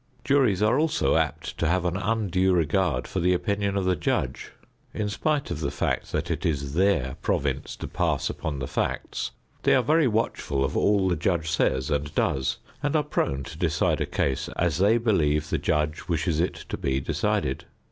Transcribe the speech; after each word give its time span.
Juries 0.23 0.63
are 0.63 0.79
also 0.79 1.15
apt 1.15 1.55
to 1.59 1.67
have 1.67 1.85
an 1.85 1.95
undue 1.95 2.53
regard 2.55 3.05
for 3.07 3.19
the 3.19 3.35
opinion 3.35 3.77
of 3.77 3.85
the 3.85 3.95
judge. 3.95 4.51
In 4.95 5.09
spite 5.09 5.51
of 5.51 5.59
the 5.59 5.69
fact 5.69 6.11
that 6.11 6.31
it 6.31 6.43
is 6.43 6.73
their 6.73 7.17
province 7.21 7.75
to 7.75 7.87
pass 7.87 8.27
upon 8.27 8.57
the 8.57 8.65
facts, 8.65 9.29
they 9.61 9.75
are 9.75 9.83
very 9.83 10.07
watchful 10.07 10.65
of 10.65 10.75
all 10.75 11.07
the 11.07 11.15
judge 11.15 11.51
says 11.51 11.91
and 11.91 12.15
does 12.15 12.57
and 12.81 12.95
are 12.95 13.03
prone 13.03 13.43
to 13.43 13.59
decide 13.59 14.01
a 14.01 14.07
case 14.07 14.49
as 14.55 14.79
they 14.79 14.97
believe 14.97 15.51
the 15.51 15.59
judge 15.59 16.07
wishes 16.07 16.39
it 16.39 16.55
to 16.69 16.77
be 16.77 16.99
decided. 16.99 17.65